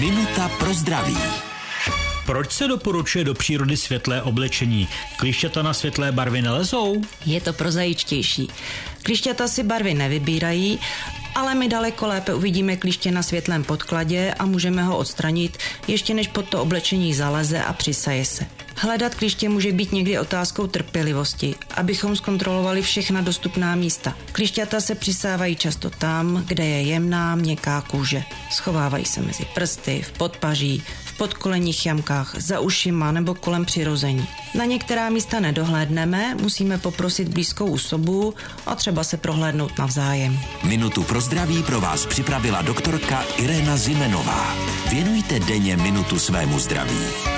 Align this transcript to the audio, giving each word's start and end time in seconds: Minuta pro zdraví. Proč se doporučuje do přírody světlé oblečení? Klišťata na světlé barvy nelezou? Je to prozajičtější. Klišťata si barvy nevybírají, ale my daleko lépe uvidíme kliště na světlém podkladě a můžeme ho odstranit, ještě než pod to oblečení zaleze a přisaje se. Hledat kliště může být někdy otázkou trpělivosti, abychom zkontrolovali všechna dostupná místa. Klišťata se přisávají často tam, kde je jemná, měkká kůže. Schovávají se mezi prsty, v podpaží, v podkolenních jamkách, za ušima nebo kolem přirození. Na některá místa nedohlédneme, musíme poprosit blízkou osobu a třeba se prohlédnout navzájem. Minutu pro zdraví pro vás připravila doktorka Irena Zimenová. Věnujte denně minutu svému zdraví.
Minuta 0.00 0.48
pro 0.48 0.74
zdraví. 0.74 1.16
Proč 2.26 2.52
se 2.52 2.68
doporučuje 2.68 3.24
do 3.24 3.34
přírody 3.34 3.76
světlé 3.76 4.22
oblečení? 4.22 4.88
Klišťata 5.16 5.62
na 5.62 5.74
světlé 5.74 6.12
barvy 6.12 6.42
nelezou? 6.42 7.02
Je 7.26 7.40
to 7.40 7.52
prozajičtější. 7.52 8.48
Klišťata 9.02 9.48
si 9.48 9.62
barvy 9.62 9.94
nevybírají, 9.94 10.80
ale 11.34 11.54
my 11.54 11.68
daleko 11.68 12.06
lépe 12.06 12.34
uvidíme 12.34 12.76
kliště 12.76 13.10
na 13.10 13.22
světlém 13.22 13.64
podkladě 13.64 14.34
a 14.38 14.46
můžeme 14.46 14.82
ho 14.82 14.98
odstranit, 14.98 15.58
ještě 15.88 16.14
než 16.14 16.28
pod 16.28 16.48
to 16.48 16.62
oblečení 16.62 17.14
zaleze 17.14 17.62
a 17.62 17.72
přisaje 17.72 18.24
se. 18.24 18.57
Hledat 18.80 19.14
kliště 19.14 19.48
může 19.48 19.72
být 19.72 19.92
někdy 19.92 20.18
otázkou 20.18 20.66
trpělivosti, 20.66 21.54
abychom 21.74 22.16
zkontrolovali 22.16 22.82
všechna 22.82 23.20
dostupná 23.20 23.74
místa. 23.74 24.14
Klišťata 24.32 24.80
se 24.80 24.94
přisávají 24.94 25.56
často 25.56 25.90
tam, 25.90 26.44
kde 26.46 26.66
je 26.66 26.82
jemná, 26.82 27.34
měkká 27.34 27.80
kůže. 27.80 28.22
Schovávají 28.50 29.04
se 29.04 29.22
mezi 29.22 29.44
prsty, 29.54 30.02
v 30.02 30.12
podpaží, 30.12 30.82
v 31.04 31.16
podkolenních 31.16 31.86
jamkách, 31.86 32.34
za 32.38 32.60
ušima 32.60 33.12
nebo 33.12 33.34
kolem 33.34 33.64
přirození. 33.64 34.28
Na 34.54 34.64
některá 34.64 35.10
místa 35.10 35.40
nedohlédneme, 35.40 36.34
musíme 36.34 36.78
poprosit 36.78 37.28
blízkou 37.28 37.72
osobu 37.72 38.34
a 38.66 38.74
třeba 38.74 39.04
se 39.04 39.16
prohlédnout 39.16 39.78
navzájem. 39.78 40.38
Minutu 40.62 41.02
pro 41.02 41.20
zdraví 41.20 41.62
pro 41.62 41.80
vás 41.80 42.06
připravila 42.06 42.62
doktorka 42.62 43.24
Irena 43.36 43.76
Zimenová. 43.76 44.54
Věnujte 44.90 45.40
denně 45.40 45.76
minutu 45.76 46.18
svému 46.18 46.58
zdraví. 46.58 47.37